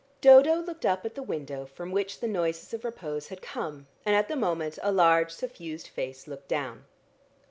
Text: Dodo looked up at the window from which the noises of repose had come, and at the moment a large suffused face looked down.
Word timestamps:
Dodo 0.19 0.55
looked 0.55 0.83
up 0.83 1.05
at 1.05 1.13
the 1.13 1.21
window 1.21 1.67
from 1.67 1.91
which 1.91 2.21
the 2.21 2.27
noises 2.27 2.73
of 2.73 2.83
repose 2.83 3.27
had 3.27 3.39
come, 3.43 3.85
and 4.03 4.15
at 4.15 4.29
the 4.29 4.35
moment 4.35 4.79
a 4.81 4.91
large 4.91 5.29
suffused 5.31 5.89
face 5.89 6.27
looked 6.27 6.47
down. 6.47 6.85